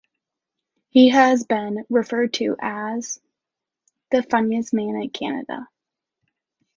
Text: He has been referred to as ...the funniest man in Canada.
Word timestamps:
He 0.89 1.09
has 1.09 1.43
been 1.45 1.85
referred 1.87 2.33
to 2.33 2.55
as 2.59 3.21
...the 4.09 4.23
funniest 4.23 4.73
man 4.73 4.95
in 4.99 5.11
Canada. 5.11 5.67